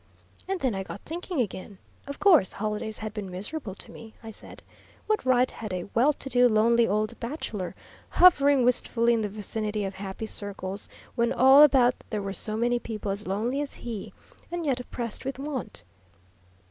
[0.47, 1.77] "And then I got thinking again.
[2.07, 4.63] Of course, holidays had been miserable to me, I said.
[5.05, 7.75] What right had a well to do, lonely old bachelor
[8.09, 12.79] hovering wistfully in the vicinity of happy circles, when all about there were so many
[12.79, 14.11] people as lonely as he,
[14.51, 15.83] and yet oppressed with want?